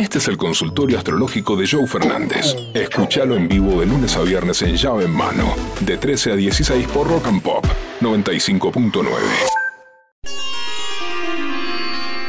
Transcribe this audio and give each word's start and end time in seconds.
Este 0.00 0.16
es 0.16 0.28
el 0.28 0.38
consultorio 0.38 0.96
astrológico 0.96 1.56
de 1.56 1.68
Joe 1.68 1.86
Fernández. 1.86 2.56
Escúchalo 2.72 3.36
en 3.36 3.46
vivo 3.48 3.80
de 3.80 3.86
lunes 3.86 4.16
a 4.16 4.22
viernes 4.22 4.62
en 4.62 4.74
llave 4.74 5.04
en 5.04 5.10
mano, 5.10 5.54
de 5.80 5.98
13 5.98 6.32
a 6.32 6.36
16 6.36 6.88
por 6.88 7.06
Rock 7.06 7.26
and 7.26 7.42
Pop 7.42 7.66
95.9. 8.00 9.10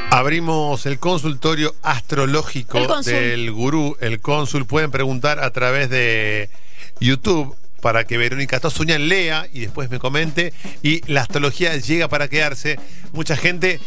Abrimos 0.09 0.85
el 0.85 0.99
consultorio 0.99 1.73
astrológico 1.81 2.77
El 2.77 3.05
del 3.05 3.51
gurú, 3.53 3.95
el 4.01 4.19
cónsul. 4.19 4.65
Pueden 4.65 4.91
preguntar 4.91 5.39
a 5.39 5.51
través 5.51 5.89
de 5.89 6.49
YouTube 6.99 7.55
para 7.81 8.03
que 8.03 8.17
Verónica 8.17 8.59
Tosuña 8.59 8.99
lea 8.99 9.47
y 9.53 9.61
después 9.61 9.89
me 9.89 9.97
comente. 9.97 10.51
Y 10.83 11.09
la 11.09 11.21
astrología 11.21 11.77
llega 11.77 12.09
para 12.09 12.27
quedarse. 12.27 12.77
Mucha 13.13 13.37
gente 13.37 13.79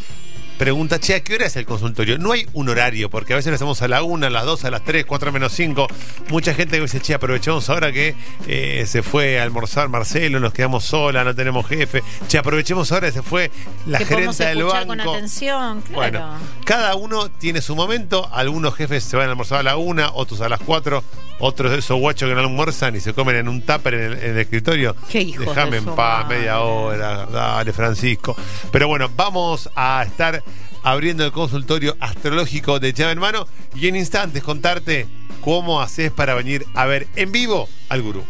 pregunta, 0.57 0.99
che, 0.99 1.15
¿a 1.15 1.19
qué 1.23 1.35
hora 1.35 1.45
es 1.45 1.55
el 1.55 1.65
consultorio? 1.65 2.17
No 2.17 2.31
hay 2.31 2.47
un 2.53 2.69
horario, 2.69 3.09
porque 3.09 3.33
a 3.33 3.35
veces 3.35 3.51
lo 3.51 3.55
hacemos 3.55 3.81
a 3.81 3.87
la 3.87 4.03
una, 4.03 4.27
a 4.27 4.29
las 4.29 4.45
dos, 4.45 4.65
a 4.65 4.71
las 4.71 4.83
tres, 4.83 5.05
cuatro 5.05 5.31
menos 5.31 5.51
cinco. 5.53 5.87
Mucha 6.29 6.53
gente 6.53 6.79
dice, 6.79 6.99
che, 6.99 7.13
aprovechemos 7.13 7.69
ahora 7.69 7.91
que 7.91 8.15
eh, 8.47 8.85
se 8.87 9.03
fue 9.03 9.39
a 9.39 9.43
almorzar 9.43 9.89
Marcelo, 9.89 10.39
nos 10.39 10.53
quedamos 10.53 10.85
sola, 10.85 11.23
no 11.23 11.35
tenemos 11.35 11.67
jefe. 11.67 12.03
Che, 12.27 12.37
aprovechemos 12.37 12.91
ahora 12.91 13.07
que 13.07 13.13
se 13.13 13.21
fue 13.21 13.51
la 13.85 13.99
que 13.99 14.05
del 14.05 14.63
banco. 14.63 14.87
con 14.87 15.01
atención, 15.01 15.81
claro. 15.81 15.93
Bueno, 15.95 16.37
cada 16.65 16.95
uno 16.95 17.29
tiene 17.29 17.61
su 17.61 17.75
momento. 17.75 18.29
Algunos 18.33 18.75
jefes 18.75 19.03
se 19.03 19.17
van 19.17 19.27
a 19.27 19.31
almorzar 19.31 19.59
a 19.59 19.63
la 19.63 19.77
una, 19.77 20.11
otros 20.13 20.41
a 20.41 20.49
las 20.49 20.59
cuatro, 20.59 21.03
otros 21.39 21.71
de 21.71 21.79
esos 21.79 21.99
guachos 21.99 22.29
que 22.29 22.35
no 22.35 22.41
almuerzan 22.41 22.95
y 22.95 22.99
se 23.01 23.13
comen 23.13 23.35
en 23.35 23.47
un 23.47 23.61
tupper 23.61 23.93
en 23.93 24.01
el, 24.03 24.13
en 24.23 24.31
el 24.31 24.37
escritorio. 24.39 24.95
Qué 25.09 25.21
hijos 25.21 25.45
Déjame 25.45 25.71
de 25.71 25.77
en 25.77 25.85
paz, 25.85 26.23
madre. 26.23 26.37
media 26.37 26.59
hora. 26.61 27.25
Dale, 27.25 27.73
Francisco. 27.73 28.35
Pero 28.71 28.87
bueno, 28.87 29.09
vamos 29.15 29.69
a 29.75 30.03
estar 30.05 30.43
abriendo 30.83 31.25
el 31.25 31.31
consultorio 31.31 31.97
astrológico 31.99 32.79
de 32.79 32.93
llave 32.93 33.13
en 33.13 33.19
mano 33.19 33.47
y 33.75 33.87
en 33.87 33.95
instantes 33.95 34.43
contarte 34.43 35.07
cómo 35.41 35.81
haces 35.81 36.11
para 36.11 36.35
venir 36.35 36.65
a 36.73 36.85
ver 36.85 37.07
en 37.15 37.31
vivo 37.31 37.67
al 37.89 38.01
gurú. 38.01 38.23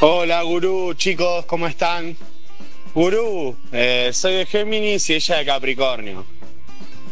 Hola 0.00 0.42
gurú, 0.42 0.94
chicos, 0.94 1.44
¿cómo 1.46 1.66
están? 1.66 2.16
Gurú, 2.94 3.56
eh, 3.72 4.10
soy 4.12 4.34
de 4.34 4.46
Géminis 4.46 5.10
y 5.10 5.14
ella 5.14 5.38
de 5.38 5.44
Capricornio. 5.44 6.24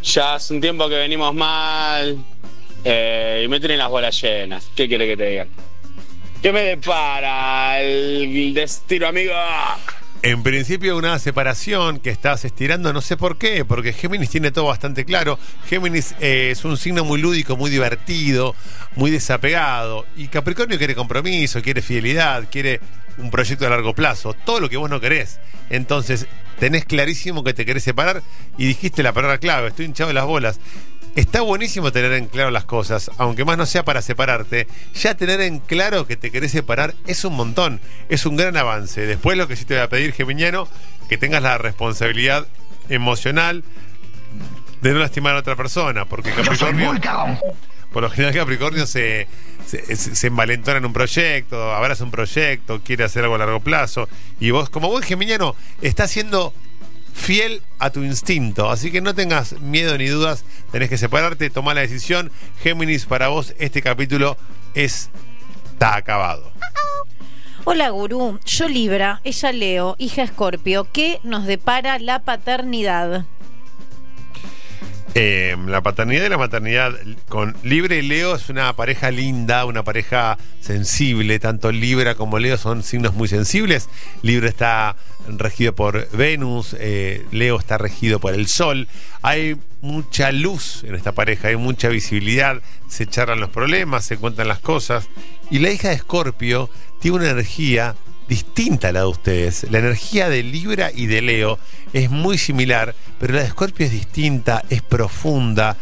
Ya 0.03 0.35
hace 0.35 0.55
un 0.55 0.61
tiempo 0.61 0.89
que 0.89 0.95
venimos 0.95 1.35
mal 1.35 2.17
eh, 2.85 3.43
y 3.45 3.49
me 3.49 3.59
tienen 3.59 3.79
las 3.79 3.89
bolas 3.89 4.21
llenas. 4.23 4.71
¿Qué 4.77 4.87
quiere 4.87 5.07
que 5.07 5.17
te 5.17 5.27
diga? 5.27 5.47
¿Qué 6.41 6.53
me 6.53 6.61
depara 6.63 7.81
el 7.83 8.55
destino, 8.55 9.09
amigo? 9.09 9.33
En 10.27 10.43
principio 10.43 10.97
una 10.97 11.21
separación 11.21 12.01
que 12.01 12.11
estás 12.11 12.45
estirando, 12.45 12.93
no 12.93 13.01
sé 13.01 13.17
por 13.17 13.39
qué, 13.39 13.65
porque 13.65 13.93
Géminis 13.93 14.29
tiene 14.29 14.51
todo 14.51 14.65
bastante 14.65 15.05
claro. 15.05 15.39
Géminis 15.69 16.17
eh, 16.19 16.49
es 16.51 16.65
un 16.65 16.77
signo 16.77 17.05
muy 17.05 17.21
lúdico, 17.23 17.57
muy 17.57 17.71
divertido, 17.71 18.57
muy 18.97 19.13
desapegado. 19.13 20.05
Y 20.17 20.27
Capricornio 20.27 20.79
quiere 20.79 20.97
compromiso, 20.97 21.63
quiere 21.63 21.81
fidelidad, 21.81 22.49
quiere 22.51 22.81
un 23.19 23.31
proyecto 23.31 23.69
a 23.69 23.71
largo 23.71 23.95
plazo, 23.95 24.33
todo 24.33 24.59
lo 24.59 24.69
que 24.69 24.77
vos 24.77 24.91
no 24.91 25.01
querés. 25.01 25.39
Entonces, 25.71 26.27
tenés 26.59 26.87
clarísimo 26.87 27.45
que 27.45 27.55
te 27.55 27.65
querés 27.65 27.85
separar 27.85 28.21
y 28.59 28.67
dijiste 28.67 29.05
la 29.05 29.13
palabra 29.13 29.39
clave, 29.39 29.69
estoy 29.69 29.87
hinchado 29.87 30.09
de 30.09 30.15
las 30.15 30.27
bolas. 30.27 30.59
Está 31.17 31.41
buenísimo 31.41 31.93
tener 31.93 32.13
en 32.13 32.27
claro 32.27 32.51
las 32.51 32.67
cosas, 32.67 33.11
aunque 33.17 33.47
más 33.47 33.57
no 33.57 33.65
sea 33.65 33.87
para 33.87 34.03
separarte. 34.03 34.69
Ya 34.95 35.15
tener 35.15 35.41
en 35.41 35.61
claro 35.61 36.07
que 36.07 36.15
te 36.15 36.31
querés 36.31 36.53
separar 36.53 36.95
es 37.07 37.25
un 37.25 37.35
montón, 37.35 37.81
es 38.11 38.27
un 38.27 38.37
gran 38.37 38.55
avance. 38.59 39.07
Después 39.07 39.39
lo 39.39 39.49
que 39.49 39.57
sí 39.57 39.65
te 39.65 39.73
voy 39.73 39.83
a 39.83 39.89
pedir, 39.89 40.13
Geminiano, 40.13 40.69
que 41.09 41.17
tengas 41.17 41.43
la 41.43 41.57
responsabilidad 41.57 42.47
emocional 42.91 43.65
de 44.83 44.93
no 44.93 44.99
lastimar 44.99 45.35
a 45.37 45.39
otra 45.39 45.57
persona, 45.57 46.05
porque 46.05 46.33
Capricornio, 46.33 46.93
por 47.95 48.03
lo 48.03 48.11
general 48.11 48.35
Capricornio 48.35 48.87
se, 48.87 49.27
se, 49.65 49.97
se 49.97 50.27
envalentona 50.27 50.77
en 50.77 50.85
un 50.85 50.93
proyecto, 50.93 51.73
abraza 51.73 52.05
un 52.05 52.11
proyecto, 52.11 52.83
quiere 52.85 53.05
hacer 53.05 53.23
algo 53.23 53.37
a 53.37 53.39
largo 53.39 53.61
plazo, 53.61 54.07
y 54.39 54.51
vos, 54.51 54.69
como 54.69 54.91
buen 54.91 55.03
geminiano, 55.03 55.57
estás 55.81 56.11
siendo 56.11 56.53
fiel 57.17 57.63
a 57.79 57.91
tu 57.91 58.05
instinto. 58.05 58.71
Así 58.71 58.93
que 58.93 59.01
no 59.01 59.15
tengas 59.15 59.61
miedo 59.61 59.97
ni 59.99 60.07
dudas, 60.07 60.45
tenés 60.71 60.89
que 60.89 60.99
separarte, 60.99 61.51
tomar 61.51 61.75
la 61.75 61.81
decisión. 61.81 62.31
Géminis, 62.63 63.07
para 63.07 63.29
vos 63.29 63.55
este 63.59 63.83
capítulo 63.83 64.37
es 64.75 65.11
está 65.77 65.97
acabado. 65.97 66.53
Hola, 67.65 67.91
gurú. 67.91 68.41
Yo 68.47 68.67
Libra, 68.67 69.21
ella 69.25 69.53
Leo, 69.53 69.95
hija 69.99 70.23
Escorpio. 70.23 70.87
¿Qué 70.91 71.21
nos 71.23 71.45
depara 71.45 71.99
la 71.99 72.21
paternidad? 72.21 73.27
Eh, 75.19 75.57
la 75.67 75.81
paternidad 75.81 76.27
y 76.27 76.29
la 76.29 76.37
maternidad 76.37 76.93
con 77.31 77.57
Libre 77.63 78.01
y 78.01 78.03
Leo 78.03 78.35
es 78.35 78.51
una 78.51 78.77
pareja 78.77 79.11
linda, 79.11 79.65
una 79.65 79.83
pareja 79.83 80.37
sensible. 80.61 81.39
Tanto 81.39 81.73
Libra 81.73 82.17
como 82.17 82.39
Leo 82.39 82.59
son 82.59 82.83
signos 82.83 83.15
muy 83.15 83.27
sensibles. 83.27 83.89
Libra 84.21 84.47
está 84.47 84.95
regido 85.27 85.75
por 85.75 86.07
Venus, 86.11 86.77
eh, 86.79 87.25
Leo 87.33 87.59
está 87.59 87.79
regido 87.79 88.21
por 88.21 88.35
el 88.35 88.47
Sol. 88.47 88.89
Hay 89.23 89.57
mucha 89.81 90.33
luz 90.33 90.85
en 90.85 90.95
esta 90.95 91.13
pareja, 91.13 91.49
hay 91.49 91.57
mucha 91.57 91.89
visibilidad, 91.89 92.61
se 92.87 93.07
charlan 93.07 93.41
los 93.41 93.49
problemas, 93.49 94.05
se 94.05 94.19
cuentan 94.19 94.49
las 94.49 94.59
cosas. 94.59 95.09
Y 95.51 95.61
la 95.61 95.71
hija 95.71 95.89
de 95.89 95.95
Escorpio 95.95 96.69
tiene 97.01 97.17
una 97.17 97.31
energía 97.31 97.95
distinta 98.29 98.93
la 98.93 99.01
de 99.01 99.07
ustedes. 99.07 99.67
La 99.71 99.79
energía 99.79 100.29
de 100.29 100.43
Libra 100.43 100.91
y 100.95 101.07
de 101.07 101.23
Leo 101.23 101.59
es 101.93 102.11
muy 102.11 102.39
similar, 102.39 102.95
pero 103.19 103.35
la 103.35 103.41
de 103.41 103.47
Escorpio 103.47 103.87
es 103.87 103.93
distinta, 103.93 104.63
es 104.69 104.83
profunda, 104.83 105.77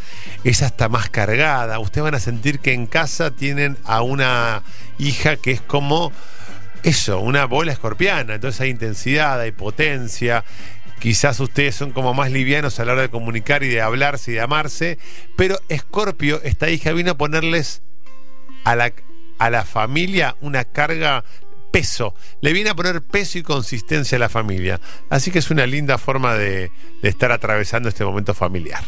es 0.45 0.63
hasta 0.63 0.89
más 0.89 1.09
cargada. 1.09 1.79
Ustedes 1.79 2.05
van 2.05 2.15
a 2.15 2.21
sentir 2.21 2.61
que 2.61 2.73
en 2.73 2.87
casa 2.87 3.31
tienen 3.31 3.77
a 3.85 4.03
una 4.03 4.63
hija 4.99 5.37
que 5.37 5.53
es 5.53 5.61
como 5.61 6.13
eso, 6.83 7.21
una 7.21 7.47
bola 7.47 7.73
escorpiana. 7.73 8.35
Entonces 8.35 8.61
hay 8.61 8.71
intensidad, 8.71 9.41
hay 9.41 9.53
potencia. 9.53 10.45
Quizás 11.01 11.41
ustedes 11.41 11.75
son 11.75 11.93
como 11.93 12.15
más 12.15 12.31
livianos 12.31 12.79
a 12.79 12.85
la 12.85 12.93
hora 12.93 13.03
de 13.03 13.11
comunicar 13.11 13.63
y 13.63 13.69
de 13.69 13.81
hablarse 13.81 14.31
y 14.31 14.35
de 14.35 14.41
amarse, 14.41 14.99
pero 15.37 15.59
Escorpio, 15.69 16.41
esta 16.45 16.71
hija, 16.71 16.93
vino 16.93 17.11
a 17.13 17.19
ponerles 17.19 17.83
a 18.65 18.77
la, 18.77 18.93
a 19.39 19.51
la 19.51 19.65
familia 19.65 20.37
una 20.41 20.65
carga 20.65 21.25
peso, 21.75 22.15
le 22.41 22.53
viene 22.53 22.71
a 22.71 22.77
poner 22.77 23.03
peso 23.03 23.37
y 23.37 23.43
consistencia 23.43 24.15
a 24.15 24.21
la 24.21 24.29
familia. 24.29 24.81
Así 25.11 25.33
que 25.33 25.41
es 25.41 25.51
una 25.51 25.67
linda 25.67 25.99
forma 25.99 26.35
de, 26.35 26.71
de 27.03 27.09
estar 27.09 27.33
atravesando 27.33 27.89
este 27.89 28.05
momento 28.05 28.33
familiar. 28.33 28.85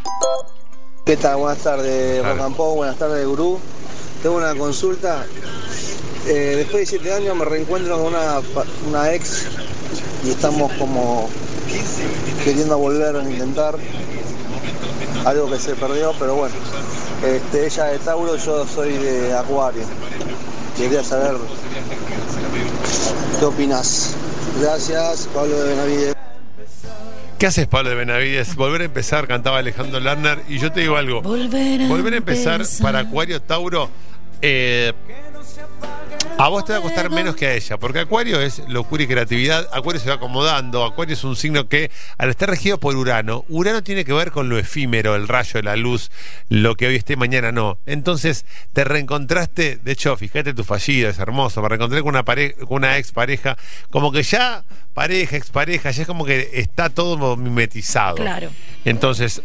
¿Qué 1.05 1.17
tal? 1.17 1.39
Buenas 1.39 1.65
tardes, 1.65 2.23
Pop, 2.57 2.77
buenas 2.77 2.97
tardes, 2.97 3.27
Gurú. 3.27 3.59
Tengo 4.23 4.37
una 4.37 4.55
consulta. 4.55 5.27
Eh, 6.29 6.55
después 6.59 6.83
de 6.83 6.87
siete 6.87 7.13
años 7.13 7.35
me 7.35 7.45
reencuentro 7.45 8.01
con 8.01 8.15
una 8.87 9.13
ex 9.13 9.49
y 10.25 10.31
estamos 10.31 10.73
como 10.75 11.29
queriendo 12.45 12.79
volver 12.79 13.17
a 13.17 13.23
intentar 13.25 13.77
algo 15.25 15.51
que 15.51 15.59
se 15.59 15.75
perdió, 15.75 16.13
pero 16.21 16.37
bueno. 16.37 16.55
Este, 17.25 17.67
ella 17.67 17.93
es 17.93 17.99
de 17.99 18.05
Tauro, 18.05 18.37
yo 18.37 18.65
soy 18.65 18.93
de 18.93 19.35
Acuario. 19.35 19.83
Quería 20.77 21.03
saber 21.03 21.37
qué 23.39 23.45
opinas. 23.45 24.15
Gracias, 24.61 25.29
Pablo 25.35 25.57
de 25.63 25.71
Benavides. 25.71 26.17
¿Qué 27.39 27.47
haces, 27.47 27.67
Pablo 27.67 27.91
de 27.91 27.97
Benavides? 27.97 28.57
Volver 28.57 28.81
a 28.81 28.85
empezar, 28.85 29.27
cantaba 29.29 29.59
Alejandro 29.59 30.01
Lerner. 30.01 30.43
Y 30.49 30.59
yo 30.59 30.73
te 30.73 30.81
digo 30.81 30.97
algo. 30.97 31.21
Volver 31.21 31.83
a, 31.83 31.89
Volver 31.89 32.15
a 32.15 32.17
empezar 32.17 32.63
para 32.81 33.01
Acuario 33.01 33.43
Tauro. 33.43 33.91
eh, 34.41 34.93
a 36.39 36.49
vos 36.49 36.65
te 36.67 36.73
va 36.73 36.79
a 36.79 36.83
costar 36.83 37.09
menos 37.11 37.35
que 37.35 37.47
a 37.47 37.55
ella, 37.55 37.79
porque 37.79 38.01
Acuario 38.01 38.41
es 38.41 38.59
locura 38.69 39.03
y 39.03 39.07
creatividad. 39.07 39.69
Acuario 39.73 40.01
se 40.01 40.09
va 40.09 40.17
acomodando. 40.17 40.85
Acuario 40.85 41.15
es 41.15 41.25
un 41.25 41.35
signo 41.35 41.67
que, 41.69 41.91
al 42.19 42.29
estar 42.29 42.51
regido 42.51 42.79
por 42.79 42.95
Urano, 42.95 43.45
Urano 43.49 43.83
tiene 43.83 44.05
que 44.05 44.13
ver 44.13 44.33
con 44.33 44.49
lo 44.51 44.59
efímero, 44.59 45.15
el 45.15 45.29
rayo, 45.29 45.63
la 45.63 45.77
luz, 45.77 46.11
lo 46.51 46.75
que 46.75 46.89
hoy 46.89 46.97
esté, 46.97 47.17
mañana 47.17 47.53
no. 47.53 47.79
Entonces, 47.87 48.45
te 48.75 48.85
reencontraste. 48.85 49.77
De 49.79 49.93
hecho, 49.93 50.15
fíjate 50.17 50.53
tu 50.53 50.63
fallido, 50.65 51.09
es 51.09 51.19
hermoso. 51.19 51.63
Me 51.63 51.69
reencontré 51.71 52.01
con 52.01 52.11
una, 52.11 52.25
pare- 52.25 52.55
con 52.55 52.79
una 52.85 52.99
ex 52.99 53.13
pareja, 53.13 53.57
como 53.91 54.13
que 54.13 54.23
ya 54.23 54.63
pareja, 54.93 55.37
expareja, 55.37 55.91
ya 55.91 56.03
es 56.03 56.07
como 56.09 56.25
que 56.27 56.51
está 56.55 56.91
todo 56.91 57.37
mimetizado. 57.37 58.17
Claro. 58.17 58.51
Entonces, 58.85 59.43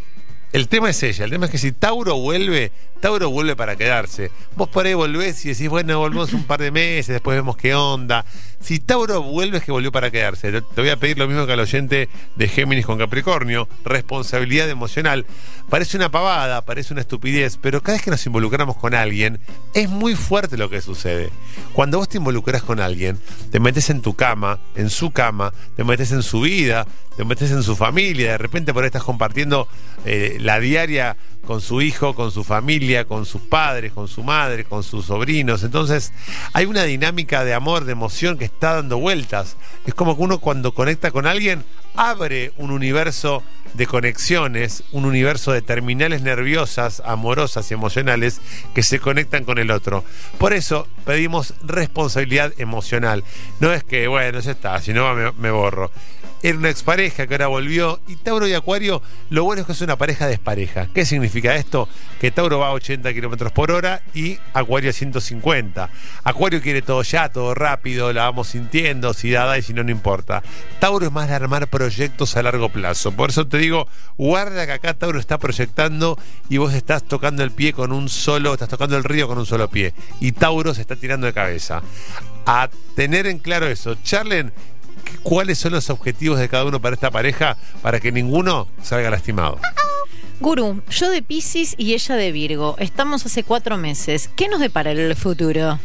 el 0.53 0.67
tema 0.67 0.89
es 0.89 1.01
ella. 1.03 1.25
El 1.25 1.31
tema 1.31 1.45
es 1.45 1.51
que 1.51 1.57
si 1.57 1.71
Tauro 1.71 2.17
vuelve, 2.17 2.71
Tauro 2.99 3.29
vuelve 3.29 3.55
para 3.55 3.75
quedarse. 3.75 4.31
Vos 4.55 4.69
por 4.69 4.85
ahí 4.85 4.93
volvés 4.93 5.45
y 5.45 5.49
decís, 5.49 5.69
bueno, 5.69 5.99
volvemos 5.99 6.33
un 6.33 6.43
par 6.43 6.59
de 6.59 6.71
meses, 6.71 7.07
después 7.07 7.35
vemos 7.35 7.57
qué 7.57 7.73
onda. 7.73 8.25
Si 8.61 8.79
Tauro 8.79 9.23
vuelve 9.23 9.57
es 9.57 9.63
que 9.63 9.71
volvió 9.71 9.91
para 9.91 10.11
quedarse. 10.11 10.51
Te 10.51 10.81
voy 10.81 10.89
a 10.89 10.97
pedir 10.97 11.17
lo 11.17 11.27
mismo 11.27 11.45
que 11.45 11.53
al 11.53 11.59
oyente 11.59 12.09
de 12.35 12.47
Géminis 12.47 12.85
con 12.85 12.97
Capricornio. 12.97 13.67
Responsabilidad 13.83 14.69
emocional. 14.69 15.25
Parece 15.69 15.97
una 15.97 16.11
pavada, 16.11 16.63
parece 16.63 16.93
una 16.93 17.01
estupidez, 17.01 17.57
pero 17.57 17.81
cada 17.81 17.95
vez 17.95 18.03
que 18.03 18.11
nos 18.11 18.25
involucramos 18.25 18.77
con 18.77 18.93
alguien, 18.93 19.39
es 19.73 19.89
muy 19.89 20.15
fuerte 20.15 20.57
lo 20.57 20.69
que 20.69 20.81
sucede. 20.81 21.31
Cuando 21.73 21.97
vos 21.97 22.09
te 22.09 22.17
involucras 22.17 22.61
con 22.61 22.79
alguien, 22.79 23.17
te 23.51 23.59
metes 23.59 23.89
en 23.89 24.01
tu 24.01 24.13
cama, 24.13 24.59
en 24.75 24.89
su 24.89 25.11
cama, 25.11 25.53
te 25.75 25.83
metes 25.83 26.11
en 26.11 26.23
su 26.23 26.41
vida, 26.41 26.85
te 27.15 27.25
metes 27.25 27.51
en 27.51 27.63
su 27.63 27.75
familia, 27.75 28.31
de 28.31 28.37
repente 28.37 28.73
por 28.73 28.83
ahí 28.83 28.87
estás 28.87 29.03
compartiendo 29.03 29.67
eh, 30.05 30.37
la 30.39 30.59
diaria 30.59 31.15
con 31.45 31.61
su 31.61 31.81
hijo, 31.81 32.13
con 32.15 32.31
su 32.31 32.43
familia, 32.43 33.05
con 33.05 33.25
sus 33.25 33.41
padres, 33.41 33.91
con 33.91 34.07
su 34.07 34.23
madre, 34.23 34.63
con 34.63 34.83
sus 34.83 35.05
sobrinos. 35.05 35.63
Entonces 35.63 36.13
hay 36.53 36.65
una 36.65 36.83
dinámica 36.83 37.43
de 37.43 37.53
amor, 37.53 37.85
de 37.85 37.93
emoción 37.93 38.37
que 38.37 38.45
está 38.45 38.75
dando 38.75 38.97
vueltas. 38.97 39.57
Es 39.85 39.93
como 39.93 40.15
que 40.15 40.23
uno 40.23 40.39
cuando 40.39 40.73
conecta 40.73 41.11
con 41.11 41.25
alguien 41.25 41.63
abre 41.95 42.53
un 42.57 42.71
universo 42.71 43.43
de 43.73 43.87
conexiones, 43.87 44.83
un 44.91 45.05
universo 45.05 45.51
de 45.51 45.61
terminales 45.61 46.21
nerviosas, 46.21 47.01
amorosas 47.05 47.69
y 47.71 47.73
emocionales 47.73 48.41
que 48.73 48.83
se 48.83 48.99
conectan 48.99 49.43
con 49.43 49.57
el 49.57 49.71
otro. 49.71 50.03
Por 50.37 50.53
eso 50.53 50.87
pedimos 51.05 51.53
responsabilidad 51.63 52.53
emocional. 52.57 53.23
No 53.59 53.71
es 53.73 53.83
que, 53.83 54.07
bueno, 54.07 54.39
ya 54.39 54.51
está, 54.51 54.81
si 54.81 54.93
no 54.93 55.13
me, 55.15 55.31
me 55.33 55.51
borro 55.51 55.91
era 56.43 56.57
una 56.57 56.69
expareja 56.69 57.27
que 57.27 57.33
ahora 57.35 57.47
volvió. 57.47 57.99
Y 58.07 58.15
Tauro 58.15 58.47
y 58.47 58.53
Acuario, 58.53 59.01
lo 59.29 59.43
bueno 59.43 59.61
es 59.61 59.65
que 59.67 59.73
es 59.73 59.81
una 59.81 59.97
pareja 59.97 60.27
despareja. 60.27 60.87
¿Qué 60.93 61.05
significa 61.05 61.55
esto? 61.55 61.87
Que 62.19 62.31
Tauro 62.31 62.59
va 62.59 62.67
a 62.67 62.71
80 62.73 63.13
kilómetros 63.13 63.51
por 63.51 63.71
hora 63.71 64.01
y 64.13 64.37
Acuario 64.53 64.89
a 64.89 64.93
150. 64.93 65.89
Acuario 66.23 66.61
quiere 66.61 66.81
todo 66.81 67.03
ya, 67.03 67.29
todo 67.29 67.53
rápido, 67.53 68.11
la 68.13 68.23
vamos 68.23 68.49
sintiendo, 68.49 69.13
si 69.13 69.31
da, 69.31 69.45
da 69.45 69.57
y 69.57 69.61
si 69.61 69.73
no, 69.73 69.83
no 69.83 69.91
importa. 69.91 70.41
Tauro 70.79 71.05
es 71.05 71.11
más 71.11 71.27
de 71.27 71.35
armar 71.35 71.67
proyectos 71.67 72.35
a 72.37 72.43
largo 72.43 72.69
plazo. 72.69 73.11
Por 73.11 73.29
eso 73.29 73.47
te 73.47 73.57
digo, 73.57 73.87
guarda 74.17 74.65
que 74.65 74.73
acá 74.73 74.93
Tauro 74.93 75.19
está 75.19 75.37
proyectando 75.37 76.17
y 76.49 76.57
vos 76.57 76.73
estás 76.73 77.03
tocando 77.03 77.43
el 77.43 77.51
pie 77.51 77.73
con 77.73 77.91
un 77.91 78.09
solo, 78.09 78.53
estás 78.53 78.69
tocando 78.69 78.97
el 78.97 79.03
río 79.03 79.27
con 79.27 79.37
un 79.37 79.45
solo 79.45 79.69
pie. 79.69 79.93
Y 80.19 80.31
Tauro 80.31 80.73
se 80.73 80.81
está 80.81 80.95
tirando 80.95 81.27
de 81.27 81.33
cabeza. 81.33 81.81
A 82.45 82.69
tener 82.95 83.27
en 83.27 83.37
claro 83.37 83.67
eso. 83.67 83.95
Charlen 84.03 84.51
cuáles 85.23 85.57
son 85.57 85.73
los 85.73 85.89
objetivos 85.89 86.39
de 86.39 86.49
cada 86.49 86.65
uno 86.65 86.81
para 86.81 86.93
esta 86.93 87.11
pareja 87.11 87.57
para 87.81 87.99
que 87.99 88.11
ninguno 88.11 88.67
salga 88.81 89.09
lastimado. 89.09 89.59
Gurú, 90.39 90.81
yo 90.89 91.11
de 91.11 91.21
Pisces 91.21 91.75
y 91.77 91.93
ella 91.93 92.15
de 92.15 92.31
Virgo. 92.31 92.75
Estamos 92.79 93.25
hace 93.25 93.43
cuatro 93.43 93.77
meses. 93.77 94.29
¿Qué 94.35 94.47
nos 94.47 94.59
depara 94.59 94.91
el 94.91 95.15
futuro? 95.15 95.79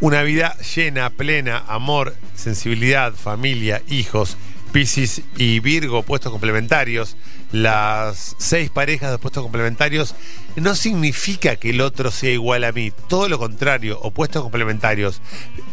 Una 0.00 0.22
vida 0.22 0.54
llena, 0.74 1.08
plena, 1.10 1.64
amor, 1.66 2.14
sensibilidad, 2.34 3.14
familia, 3.14 3.82
hijos. 3.88 4.36
Pisces 4.72 5.22
y 5.36 5.60
Virgo, 5.60 6.02
puestos 6.02 6.32
complementarios. 6.32 7.16
Las 7.52 8.34
seis 8.38 8.70
parejas 8.70 9.10
de 9.10 9.18
puestos 9.18 9.42
complementarios 9.42 10.14
no 10.56 10.74
significa 10.74 11.56
que 11.56 11.70
el 11.70 11.80
otro 11.80 12.10
sea 12.10 12.30
igual 12.32 12.64
a 12.64 12.72
mí. 12.72 12.92
Todo 13.08 13.28
lo 13.28 13.38
contrario, 13.38 14.00
opuestos 14.00 14.42
complementarios. 14.42 15.20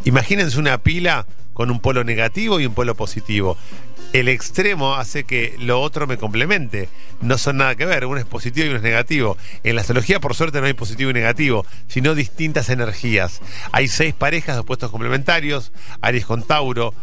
Imagínense 0.03 0.59
una 0.59 0.77
pila 0.77 1.25
con 1.59 1.71
un 1.71 1.81
polo 1.81 2.05
negativo 2.05 2.61
y 2.61 2.65
un 2.65 2.73
polo 2.73 2.95
positivo. 2.95 3.57
El 4.13 4.29
extremo 4.29 4.95
hace 4.95 5.25
que 5.25 5.57
lo 5.59 5.81
otro 5.81 6.07
me 6.07 6.15
complemente. 6.15 6.87
No 7.19 7.37
son 7.37 7.57
nada 7.57 7.75
que 7.75 7.85
ver, 7.85 8.05
uno 8.05 8.17
es 8.17 8.25
positivo 8.25 8.65
y 8.65 8.69
uno 8.69 8.77
es 8.77 8.81
negativo. 8.81 9.35
En 9.65 9.75
la 9.75 9.81
astrología, 9.81 10.21
por 10.21 10.35
suerte, 10.35 10.61
no 10.61 10.67
hay 10.67 10.73
positivo 10.73 11.09
y 11.09 11.13
negativo, 11.13 11.65
sino 11.89 12.15
distintas 12.15 12.69
energías. 12.69 13.41
Hay 13.73 13.89
seis 13.89 14.13
parejas 14.13 14.55
de 14.55 14.61
opuestos 14.61 14.89
complementarios, 14.89 15.73
Aries 15.99 16.25
con 16.25 16.43
Tauro, 16.43 16.93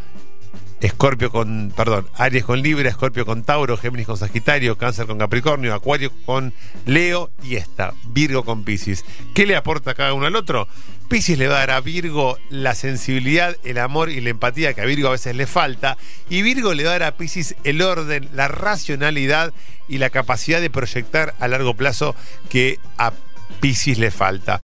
Escorpio 0.80 1.30
con, 1.30 1.70
perdón, 1.76 2.06
Aries 2.14 2.44
con 2.44 2.62
Libra, 2.62 2.88
Escorpio 2.88 3.26
con 3.26 3.42
Tauro, 3.42 3.76
Géminis 3.76 4.06
con 4.06 4.16
Sagitario, 4.16 4.78
Cáncer 4.78 5.06
con 5.06 5.18
Capricornio, 5.18 5.74
Acuario 5.74 6.12
con 6.24 6.54
Leo 6.86 7.30
y 7.42 7.56
esta, 7.56 7.92
Virgo 8.08 8.42
con 8.42 8.64
Piscis. 8.64 9.04
¿Qué 9.34 9.44
le 9.44 9.54
aporta 9.54 9.92
cada 9.92 10.14
uno 10.14 10.24
al 10.24 10.34
otro? 10.34 10.66
Piscis 11.08 11.38
le 11.38 11.48
va 11.48 11.56
a 11.56 11.60
dar 11.60 11.70
a 11.70 11.80
Virgo 11.80 12.38
la 12.50 12.74
sensibilidad, 12.74 13.56
el 13.64 13.78
amor 13.78 14.10
y 14.10 14.20
la 14.20 14.30
empatía 14.30 14.74
que 14.74 14.80
a 14.80 14.84
Virgo 14.84 15.08
a 15.08 15.12
veces 15.12 15.36
le 15.36 15.46
falta. 15.46 15.96
Y 16.28 16.42
Virgo 16.42 16.74
le 16.74 16.84
va 16.84 16.90
a 16.90 16.98
dar 16.98 17.02
a 17.04 17.16
Piscis 17.16 17.54
el 17.64 17.80
orden, 17.80 18.28
la 18.34 18.48
racionalidad 18.48 19.52
y 19.88 19.98
la 19.98 20.10
capacidad 20.10 20.60
de 20.60 20.70
proyectar 20.70 21.34
a 21.38 21.48
largo 21.48 21.74
plazo 21.74 22.14
que 22.48 22.80
a 22.98 23.12
Piscis 23.60 23.98
le 23.98 24.10
falta. 24.10 24.60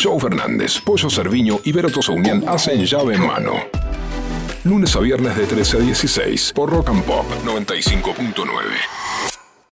Joe 0.00 0.20
Fernández, 0.20 0.80
Pollo 0.80 1.10
Cerviño 1.10 1.60
y 1.64 1.72
Vero 1.72 1.88
Unión 2.08 2.44
hacen 2.48 2.84
llave 2.84 3.14
en 3.16 3.26
mano. 3.26 3.54
Lunes 4.64 4.94
a 4.96 5.00
viernes 5.00 5.36
de 5.36 5.46
13 5.46 5.76
a 5.76 5.80
16 5.80 6.52
por 6.54 6.70
Rock 6.70 6.90
and 6.90 7.04
Pop 7.04 7.26
95.9. 7.44 9.33